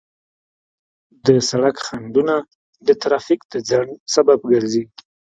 [1.25, 2.35] د سړک خنډونه
[2.87, 4.83] د ترافیک د ځنډ سبب ګرځي.